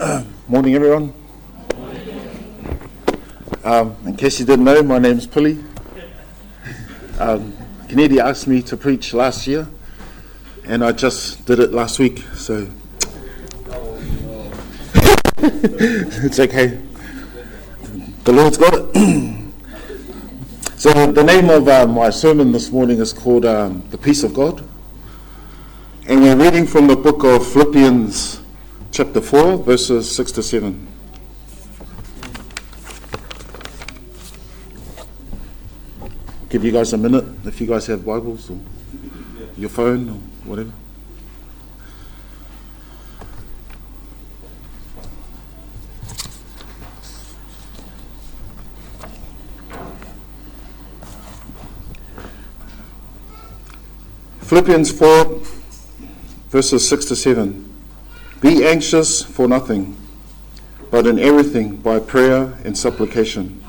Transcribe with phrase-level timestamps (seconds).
[0.48, 1.12] Morning, everyone.
[3.62, 5.62] Um, in case you didn't know, my name's Pili.
[7.18, 7.52] Um,
[7.86, 9.68] Kennedy asked me to preach last year,
[10.64, 12.66] and I just did it last week, so
[15.36, 16.80] it's okay.
[18.24, 19.52] The Lord's got it.
[20.78, 24.32] so, the name of uh, my sermon this morning is called um, The Peace of
[24.32, 24.66] God,
[26.06, 28.40] and we're reading from the book of Philippians
[28.92, 30.88] chapter 4, verses 6 to 7.
[36.48, 38.58] Give you guys a minute if you guys have Bibles or
[39.56, 40.72] your phone or whatever.
[54.40, 55.40] Philippians 4,
[56.50, 57.69] verses 6 to 7.
[58.40, 59.96] Be anxious for nothing,
[60.90, 63.62] but in everything by prayer and supplication.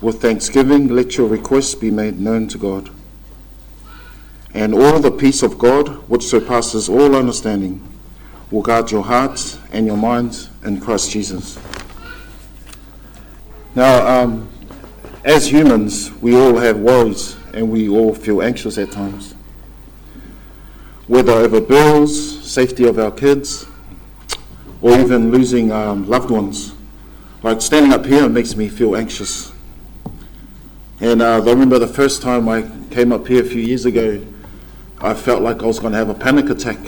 [0.00, 2.90] With thanksgiving, let your requests be made known to God.
[4.54, 7.86] And all the peace of God, which surpasses all understanding,
[8.50, 11.58] will guard your hearts and your minds in Christ Jesus.
[13.74, 14.48] Now, um,
[15.24, 19.34] as humans, we all have worries and we all feel anxious at times
[21.06, 23.66] whether over bills, safety of our kids,
[24.80, 26.72] or even losing um, loved ones.
[27.42, 29.52] Like standing up here makes me feel anxious.
[31.00, 34.24] And uh, I remember the first time I came up here a few years ago,
[35.00, 36.78] I felt like I was going to have a panic attack.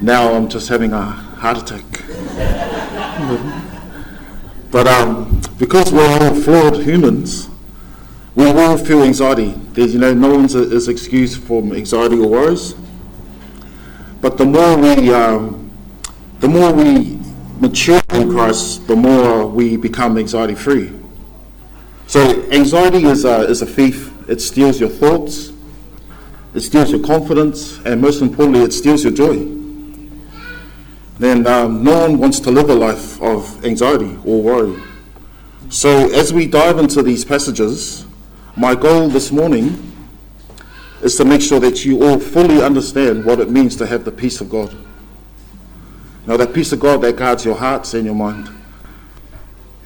[0.00, 1.84] Now I'm just having a heart attack.
[4.72, 7.48] but um, because we're all flawed humans,
[8.34, 9.52] we all feel anxiety.
[9.72, 12.74] There's, you know, no one's is excused from anxiety or worries.
[14.24, 15.70] But the more we, um,
[16.40, 17.20] the more we
[17.60, 20.90] mature in Christ, the more we become anxiety free.
[22.06, 24.10] So anxiety is a, is a thief.
[24.26, 25.52] It steals your thoughts,
[26.54, 29.40] it steals your confidence, and most importantly, it steals your joy.
[31.18, 34.82] Then um, no one wants to live a life of anxiety or worry.
[35.68, 38.06] So as we dive into these passages,
[38.56, 39.93] my goal this morning
[41.04, 44.10] is to make sure that you all fully understand what it means to have the
[44.10, 44.74] peace of God.
[46.26, 48.48] Now, that peace of God that guards your hearts and your mind.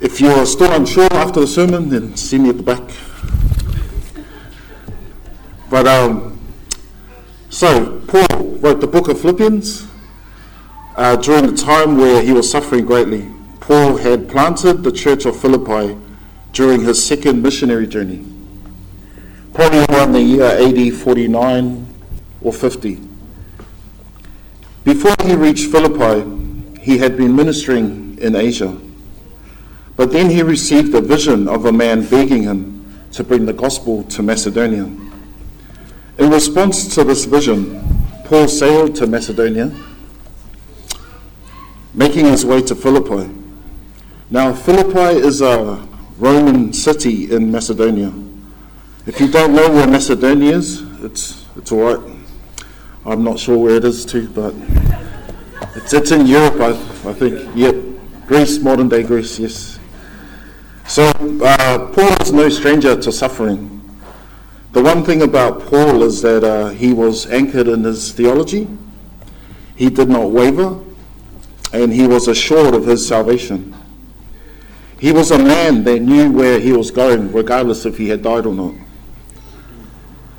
[0.01, 2.89] If you're still unsure after the sermon, then see me at the back.
[5.69, 6.39] But, um,
[7.51, 9.89] so, Paul wrote the book of Philippians
[10.95, 13.29] uh, during the time where he was suffering greatly.
[13.59, 15.99] Paul had planted the church of Philippi
[16.53, 18.38] during his second missionary journey
[19.59, 21.95] probably around the year AD 49
[22.43, 23.01] or 50.
[24.85, 28.79] Before he reached Philippi, he had been ministering in Asia.
[29.97, 34.05] But then he received a vision of a man begging him to bring the gospel
[34.05, 34.85] to Macedonia.
[34.85, 37.83] In response to this vision,
[38.27, 39.75] Paul sailed to Macedonia,
[41.95, 43.29] making his way to Philippi.
[44.31, 45.85] Now, Philippi is a
[46.17, 48.28] Roman city in Macedonia.
[49.09, 52.17] If you don't know where Macedonia is, it's, it's all right.
[53.07, 54.55] I'm not sure where it is too, but
[55.75, 56.73] it's, it's in Europe, I,
[57.09, 57.51] I think.
[57.55, 57.75] Yep,
[58.27, 59.79] Greece, modern day Greece, yes.
[60.87, 61.05] So
[61.43, 63.81] uh, Paul is no stranger to suffering.
[64.73, 68.69] The one thing about Paul is that uh, he was anchored in his theology,
[69.75, 70.79] he did not waver,
[71.73, 73.75] and he was assured of his salvation.
[75.01, 78.45] He was a man that knew where he was going, regardless if he had died
[78.45, 78.75] or not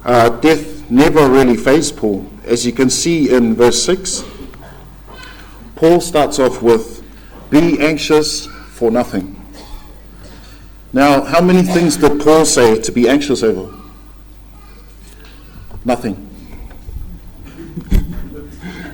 [0.04, 2.30] uh, death never really faced Paul.
[2.46, 4.24] As you can see in verse 6,
[5.76, 7.04] Paul starts off with,
[7.50, 9.36] Be anxious for nothing.
[10.92, 13.74] Now, how many things did Paul say to be anxious over?
[15.86, 16.28] Nothing.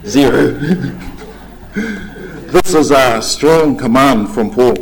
[0.06, 0.52] Zero.
[1.74, 4.76] this is a strong command from Paul.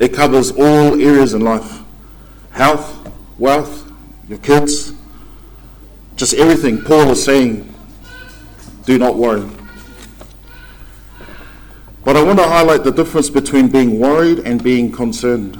[0.00, 1.78] It covers all areas in life
[2.50, 3.08] health,
[3.38, 3.90] wealth,
[4.28, 4.92] your kids,
[6.20, 7.66] just everything Paul is saying,
[8.84, 9.48] do not worry.
[12.04, 15.56] But I want to highlight the difference between being worried and being concerned.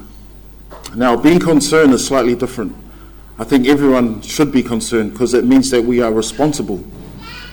[0.95, 2.77] Now, being concerned is slightly different.
[3.39, 6.85] I think everyone should be concerned because it means that we are responsible.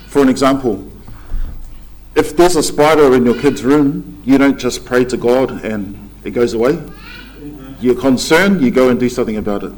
[0.07, 0.85] For an example,
[2.13, 6.09] if there's a spider in your kid's room, you don't just pray to God and
[6.25, 6.77] it goes away.
[7.79, 9.73] You're concerned, you go and do something about it.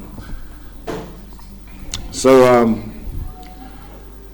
[2.10, 2.89] So, um,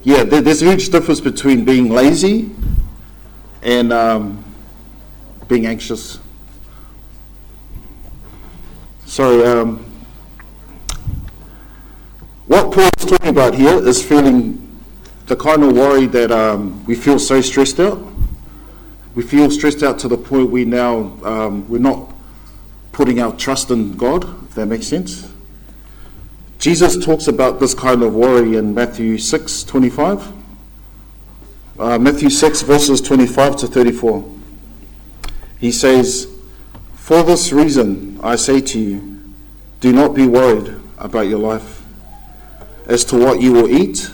[0.07, 2.49] yeah, there's a huge difference between being lazy
[3.61, 4.41] and um,
[5.49, 6.17] being anxious.
[9.05, 9.85] So, um,
[12.45, 14.81] what Paul's talking about here is feeling
[15.25, 17.99] the kind of worry that um, we feel so stressed out.
[19.13, 22.13] We feel stressed out to the point we now um, we're not
[22.93, 24.23] putting our trust in God.
[24.45, 25.29] If that makes sense.
[26.59, 30.31] Jesus talks about this kind of worry in Matthew six twenty five.
[31.79, 34.29] Uh, Matthew six verses twenty five to thirty four.
[35.59, 36.27] He says,
[36.95, 39.23] "For this reason I say to you,
[39.79, 41.83] do not be worried about your life,
[42.85, 44.11] as to what you will eat."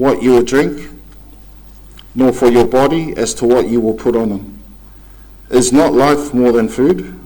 [0.00, 0.88] what you will drink,
[2.14, 4.62] nor for your body as to what you will put on them.
[5.50, 7.20] Is not life more than food,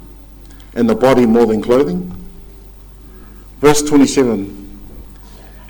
[0.75, 2.11] and the body more than clothing?
[3.65, 4.79] Verse 27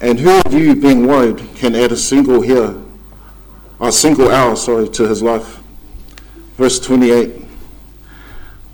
[0.01, 2.75] And who of you, being worried, can add a single hair,
[3.81, 5.61] a single hour, sorry, to his life?
[6.57, 7.47] Verse 28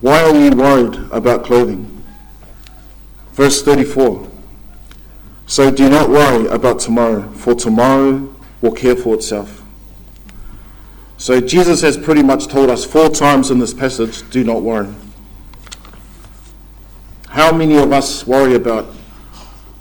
[0.01, 2.03] Why are you worried about clothing?
[3.35, 4.27] Verse 34
[5.47, 9.63] so do not worry about tomorrow, for tomorrow will care for itself.
[11.19, 14.89] So Jesus has pretty much told us four times in this passage do not worry.
[17.29, 18.95] How many of us worry about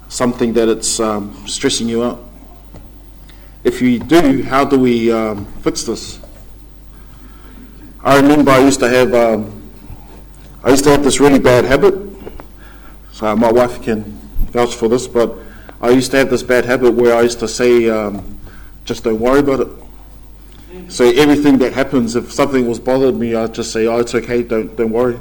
[0.10, 2.20] something that it's um, stressing you out?
[3.64, 6.20] If you do, how do we um, fix this?
[8.04, 9.72] I remember I used to have um,
[10.64, 11.96] I used to have this really bad habit.
[13.14, 14.04] So my wife can
[14.52, 15.38] vouch for this, but
[15.82, 18.40] I used to have this bad habit where I used to say, um,
[18.84, 19.68] just don't worry about it.
[20.90, 24.44] So everything that happens, if something was bothered me, I'd just say, oh, it's okay,
[24.44, 25.20] don't, don't worry.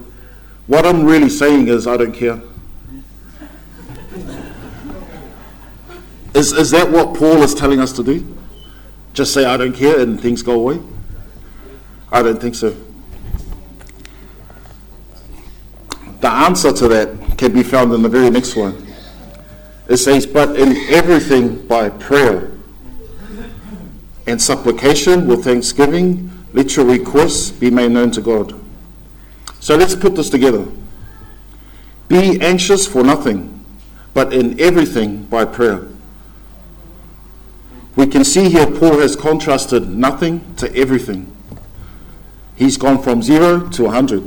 [0.67, 2.41] What I'm really saying is, I don't care.
[6.39, 8.25] Is, is that what Paul is telling us to do?
[9.13, 10.79] Just say, I don't care, and things go away?
[12.13, 12.77] I don't think so.
[16.21, 18.87] The answer to that can be found in the very next one.
[19.89, 22.53] It says, But in everything by prayer
[24.29, 28.55] and supplication with thanksgiving, let your requests be made known to God.
[29.59, 30.69] So let's put this together.
[32.07, 33.65] Be anxious for nothing,
[34.15, 35.89] but in everything by prayer.
[37.99, 41.35] We can see here Paul has contrasted nothing to everything.
[42.55, 44.23] He's gone from zero to a 100.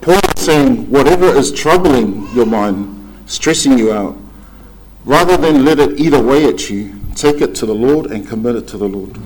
[0.00, 4.16] Paul is saying, whatever is troubling your mind, stressing you out,
[5.04, 8.54] rather than let it eat away at you, take it to the Lord and commit
[8.54, 9.18] it to the Lord.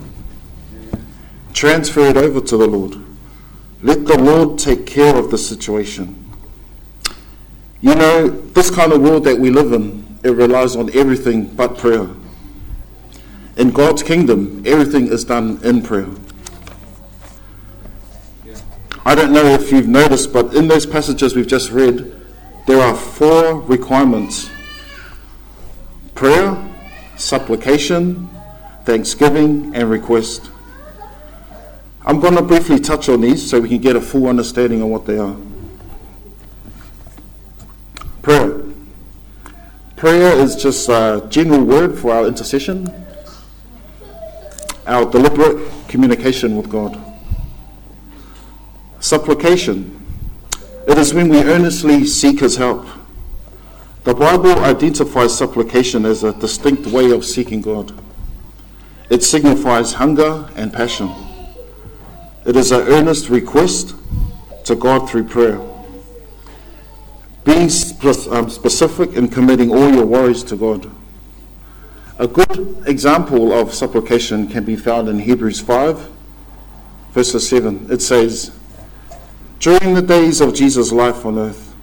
[1.53, 2.97] Transfer it over to the Lord.
[3.83, 6.33] Let the Lord take care of the situation.
[7.83, 11.79] You know, this kind of world that we live in, it relies on everything but
[11.79, 12.09] prayer.
[13.57, 16.09] In God's kingdom, everything is done in prayer.
[19.05, 22.15] I don't know if you've noticed, but in those passages we've just read,
[22.67, 24.49] there are four requirements
[26.15, 26.57] prayer,
[27.17, 28.31] supplication,
[28.85, 30.51] thanksgiving, and request.
[32.05, 34.89] I'm going to briefly touch on these so we can get a full understanding of
[34.89, 35.37] what they are.
[38.23, 38.62] Prayer.
[40.03, 42.93] Prayer is just a general word for our intercession,
[44.85, 47.01] our deliberate communication with God.
[48.99, 50.05] Supplication.
[50.89, 52.85] It is when we earnestly seek His help.
[54.03, 57.93] The Bible identifies supplication as a distinct way of seeking God.
[59.09, 61.13] It signifies hunger and passion.
[62.45, 63.95] It is an earnest request
[64.65, 65.61] to God through prayer.
[67.45, 67.71] Being
[68.31, 70.91] um, specific in committing all your worries to God.
[72.19, 76.09] A good example of supplication can be found in Hebrews 5,
[77.13, 77.89] verses 7.
[77.91, 78.53] It says,
[79.59, 81.75] during the days of Jesus' life on earth,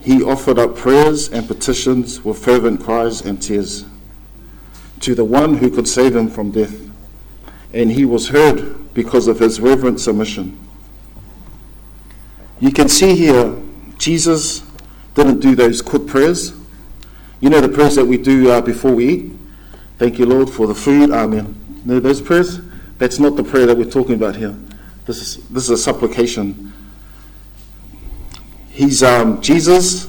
[0.00, 3.84] he offered up prayers and petitions with fervent cries and tears
[5.00, 6.76] to the one who could save him from death,
[7.72, 10.58] and he was heard because of his reverent submission.
[12.58, 13.56] You can see here,
[13.96, 14.62] Jesus
[15.14, 16.52] didn't do those quick prayers.
[17.40, 19.32] You know the prayers that we do uh, before we eat?
[19.98, 21.10] Thank you, Lord, for the food.
[21.10, 21.82] Amen.
[21.84, 22.60] You know those prayers?
[22.98, 24.56] That's not the prayer that we're talking about here.
[25.06, 26.70] This is, this is a supplication
[28.80, 30.08] he's um, Jesus.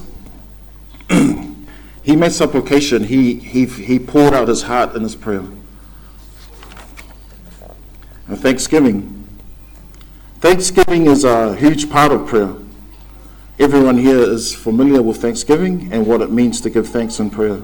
[1.10, 3.04] he made supplication.
[3.04, 5.44] He, he, he poured out his heart in his prayer.
[8.28, 9.28] And thanksgiving.
[10.40, 12.54] Thanksgiving is a huge part of prayer.
[13.62, 17.62] Everyone here is familiar with Thanksgiving and what it means to give thanks in prayer.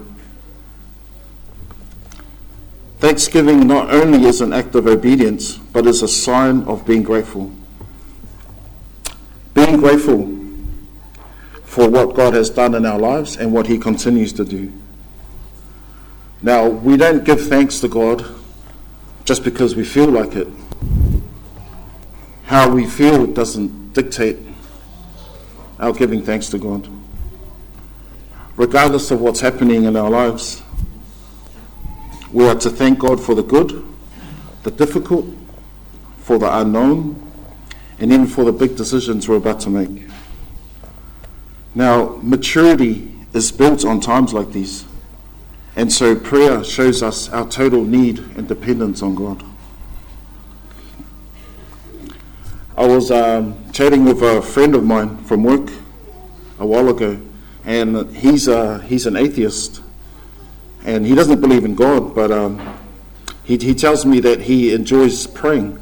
[3.00, 7.50] Thanksgiving not only is an act of obedience, but is a sign of being grateful.
[9.54, 10.32] Being grateful
[11.64, 14.72] for what God has done in our lives and what He continues to do.
[16.40, 18.24] Now, we don't give thanks to God
[19.24, 20.46] just because we feel like it.
[22.44, 24.47] How we feel doesn't dictate
[25.78, 26.88] our giving thanks to God.
[28.56, 30.62] Regardless of what's happening in our lives,
[32.32, 33.84] we are to thank God for the good,
[34.64, 35.26] the difficult,
[36.18, 37.30] for the unknown,
[38.00, 40.06] and even for the big decisions we're about to make.
[41.74, 44.84] Now, maturity is built on times like these.
[45.76, 49.44] And so prayer shows us our total need and dependence on God.
[52.76, 55.70] I was um, chatting with a friend of mine from work
[56.58, 57.16] a while ago,
[57.64, 59.80] and he's, a, he's an atheist.
[60.84, 62.76] And he doesn't believe in God, but um,
[63.44, 65.78] he, he tells me that he enjoys praying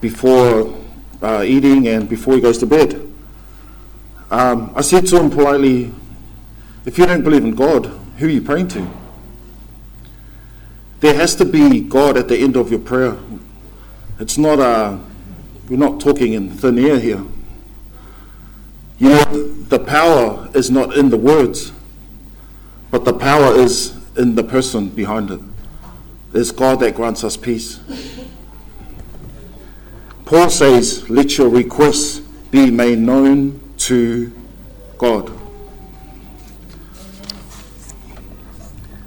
[0.00, 0.80] before
[1.20, 2.94] uh, eating and before he goes to bed.
[4.30, 5.92] Um, I said to him politely,
[6.86, 7.86] if you don't believe in God,
[8.18, 8.88] who are you praying to?
[11.00, 13.18] There has to be God at the end of your prayer.
[14.20, 15.00] It's not a,
[15.72, 17.24] we're not talking in thin air here.
[18.98, 21.72] You know, the power is not in the words,
[22.90, 25.40] but the power is in the person behind it.
[26.34, 27.80] It's God that grants us peace.
[30.26, 32.18] Paul says, Let your requests
[32.50, 34.30] be made known to
[34.98, 35.32] God.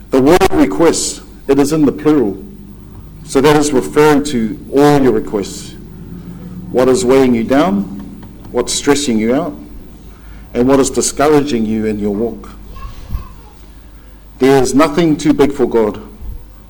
[0.09, 2.43] The word request, it is in the plural.
[3.23, 5.74] So that is referring to all your requests.
[6.75, 7.83] What is weighing you down,
[8.51, 9.53] what's stressing you out,
[10.53, 12.49] and what is discouraging you in your walk.
[14.39, 16.05] There is nothing too big for God.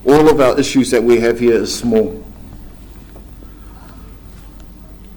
[0.06, 2.24] All of our issues that we have here is small.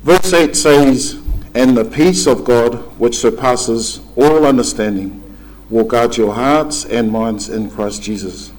[0.05, 1.21] Verse 8 says,
[1.55, 5.23] And the peace of God, which surpasses all understanding,
[5.69, 8.53] will guard your hearts and minds in Christ Jesus.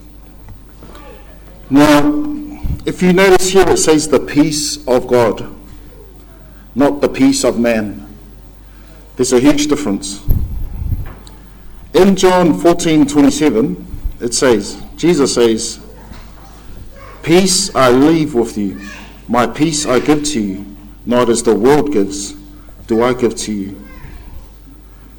[1.72, 2.04] Now,
[2.86, 5.56] if you notice here, it says the peace of God,
[6.80, 8.08] not the peace of man.
[9.18, 10.26] There's a huge difference.
[11.94, 13.86] In John 14 27,
[14.22, 15.86] it says, Jesus says,
[17.22, 18.80] Peace I leave with you,
[19.28, 22.32] my peace I give to you, not as the world gives,
[22.88, 23.86] do I give to you.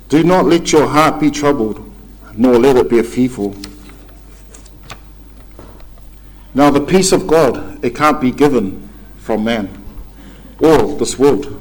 [0.08, 1.78] Do not let your heart be troubled,
[2.34, 3.54] nor let it be fearful.
[6.54, 8.88] Now, the peace of God, it can't be given
[9.18, 9.79] from man
[10.60, 11.56] or this world.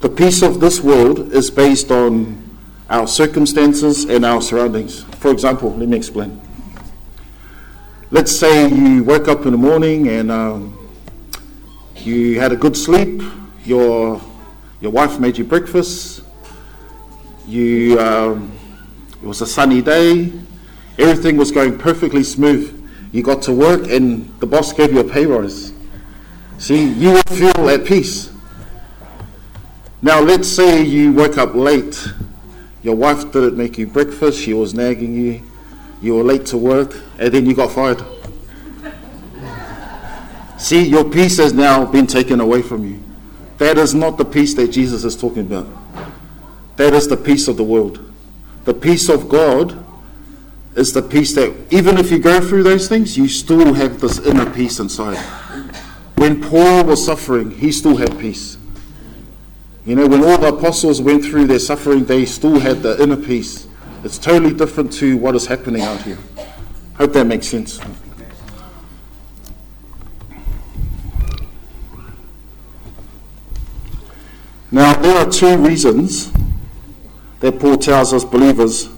[0.00, 2.42] The peace of this world is based on
[2.88, 5.02] our circumstances and our surroundings.
[5.18, 6.40] For example, let me explain.
[8.10, 10.90] Let's say you wake up in the morning and um,
[11.96, 13.20] you had a good sleep,
[13.64, 14.20] your,
[14.80, 16.22] your wife made you breakfast,
[17.48, 18.52] you, um,
[19.20, 20.32] it was a sunny day,
[20.98, 22.72] everything was going perfectly smooth.
[23.12, 25.72] You got to work and the boss gave you a pay rise.
[26.58, 28.32] See, you will feel at peace.
[30.02, 32.06] Now, let's say you woke up late.
[32.82, 35.42] Your wife didn't make you breakfast, she was nagging you,
[36.00, 38.00] you were late to work, and then you got fired.
[40.58, 43.02] See, your peace has now been taken away from you.
[43.58, 45.66] That is not the peace that Jesus is talking about.
[46.76, 48.12] That is the peace of the world.
[48.64, 49.84] The peace of God
[50.76, 54.18] is the peace that, even if you go through those things, you still have this
[54.20, 55.18] inner peace inside.
[56.26, 58.58] When Paul was suffering, he still had peace.
[59.84, 63.16] You know, when all the apostles went through their suffering, they still had the inner
[63.16, 63.68] peace.
[64.02, 66.18] It's totally different to what is happening out here.
[66.96, 67.78] Hope that makes sense.
[74.72, 76.32] Now, there are two reasons
[77.38, 78.88] that Paul tells us believers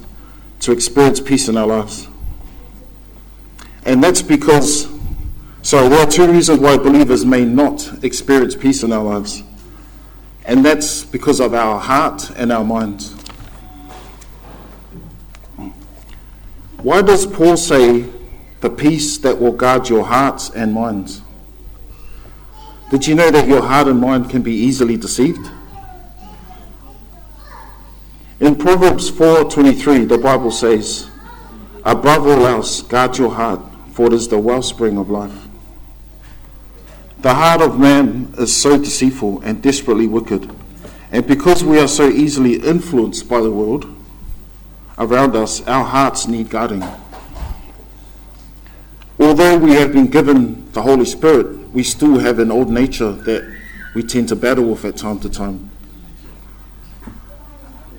[0.61, 2.09] to experience peace in our lives.
[3.85, 4.89] And that's because,
[5.69, 9.43] so there are two reasons why believers may not experience peace in our lives.
[10.47, 13.13] And that's because of our heart and our minds.
[16.79, 18.07] Why does Paul say
[18.63, 21.21] the peace that will guard your hearts and minds?
[22.91, 25.51] Did you know that your heart and mind can be easily deceived?
[28.41, 31.09] In Proverbs 4:23, the Bible says,
[31.85, 33.61] "Above all else, guard your heart,
[33.93, 35.48] for it is the wellspring of life."
[37.21, 40.51] The heart of man is so deceitful and desperately wicked,
[41.11, 43.87] and because we are so easily influenced by the world
[44.99, 46.85] around us, our hearts need guarding.
[49.19, 53.57] Although we have been given the Holy Spirit, we still have an old nature that
[53.95, 55.71] we tend to battle with at time to time.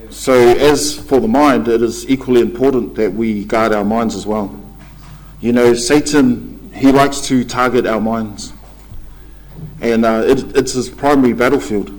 [0.10, 4.26] So, as for the mind, it is equally important that we guard our minds as
[4.26, 4.58] well.
[5.42, 8.54] You know, Satan, he likes to target our minds,
[9.82, 11.92] and uh, it, it's his primary battlefield.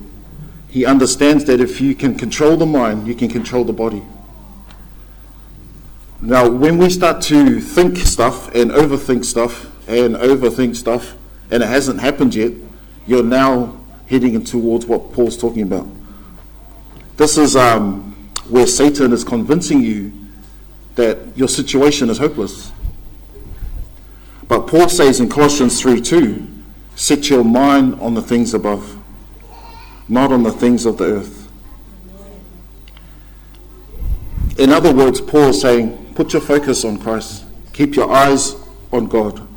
[0.68, 4.02] He understands that if you can control the mind, you can control the body.
[6.20, 11.16] Now, when we start to think stuff and overthink stuff and overthink stuff,
[11.50, 12.52] and it hasn't happened yet,
[13.06, 15.88] you're now heading towards what Paul's talking about.
[17.16, 18.14] This is um,
[18.48, 20.12] where Satan is convincing you
[20.94, 22.70] that your situation is hopeless.
[24.46, 26.48] But Paul says in Colossians 3 2,
[27.00, 28.98] set your mind on the things above,
[30.06, 31.50] not on the things of the earth.
[34.58, 38.54] In other words, Paul is saying, put your focus on Christ, keep your eyes
[38.92, 39.48] on God.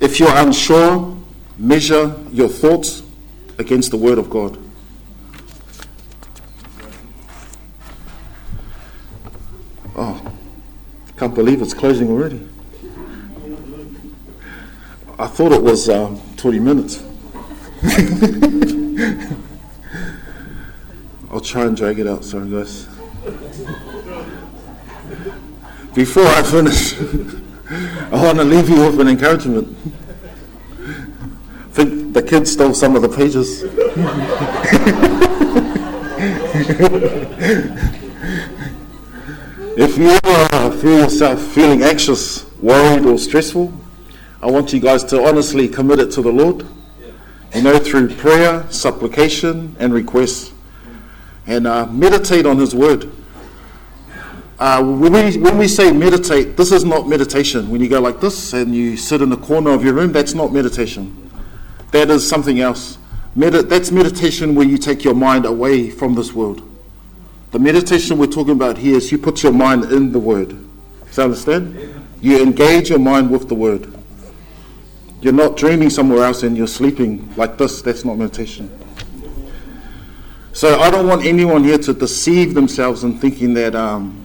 [0.00, 1.16] If you're unsure,
[1.56, 3.04] measure your thoughts
[3.58, 4.58] against the Word of God.
[9.94, 10.32] Oh,
[11.16, 12.48] can't believe it's closing already.
[15.18, 17.02] I thought it was um, 20 minutes.
[21.30, 22.84] I'll try and drag it out, sorry guys.
[25.94, 26.98] Before I finish,
[27.70, 29.76] I want to leave you with an encouragement
[31.78, 33.62] think the kids stole some of the pages.
[39.76, 43.72] if you ever feel yourself feeling anxious, worried, or stressful,
[44.40, 46.64] I want you guys to honestly commit it to the Lord.
[47.54, 50.52] You know, through prayer, supplication, and request.
[51.46, 53.10] And uh, meditate on His Word.
[54.58, 57.68] Uh, when, we, when we say meditate, this is not meditation.
[57.70, 60.34] When you go like this and you sit in the corner of your room, that's
[60.34, 61.30] not meditation.
[61.92, 62.98] That is something else.
[63.34, 66.62] Medi- that's meditation where you take your mind away from this world.
[67.50, 70.50] The meditation we're talking about here is you put your mind in the Word.
[70.50, 70.56] Do
[71.16, 72.04] you understand?
[72.20, 73.97] You engage your mind with the Word.
[75.20, 77.82] You're not dreaming somewhere else and you're sleeping like this.
[77.82, 78.70] That's not meditation.
[80.52, 84.24] So I don't want anyone here to deceive themselves in thinking that um,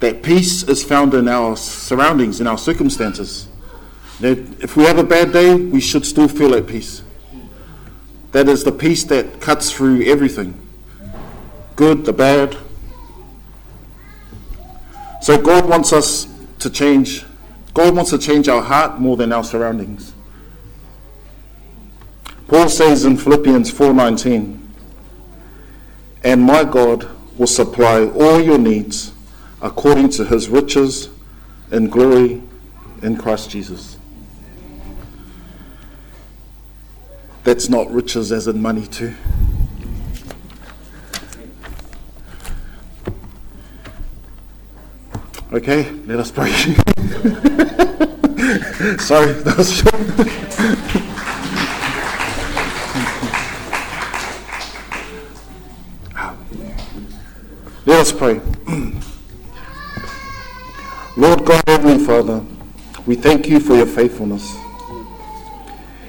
[0.00, 3.48] that peace is found in our surroundings, in our circumstances.
[4.20, 7.02] That if we have a bad day, we should still feel at peace.
[8.32, 10.60] That is the peace that cuts through everything
[11.76, 12.56] good, the bad.
[15.20, 16.28] So God wants us
[16.60, 17.24] to change.
[17.74, 20.12] God wants to change our heart more than our surroundings.
[22.46, 24.60] Paul says in Philippians 4:19,
[26.22, 29.10] "And my God will supply all your needs
[29.60, 31.08] according to his riches
[31.70, 32.42] and glory
[33.02, 33.96] in Christ Jesus."
[37.42, 39.14] That's not riches as in money, too.
[45.54, 46.50] Okay, let us pray.
[48.98, 49.94] Sorry, that was short.
[57.86, 58.40] Let us pray.
[61.16, 62.42] Lord God, Heavenly Father,
[63.06, 64.56] we thank you for your faithfulness.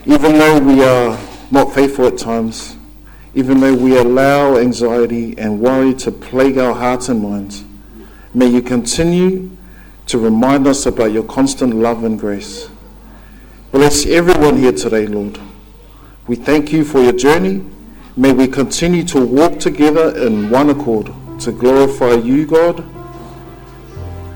[0.07, 1.19] Even though we are
[1.51, 2.77] not faithful at times,
[3.35, 7.64] even though we allow anxiety and worry to plague our hearts and minds,
[8.35, 9.49] may you continue
[10.07, 12.69] to remind us about your constant love and grace.
[13.71, 15.39] Bless everyone here today, Lord.
[16.27, 17.65] We thank you for your journey.
[18.17, 22.83] May we continue to walk together in one accord to glorify you, God.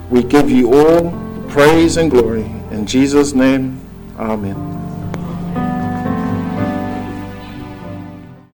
[0.10, 1.12] We give you all
[1.50, 2.46] praise and glory.
[2.72, 3.82] In Jesus' name,
[4.18, 4.79] Amen.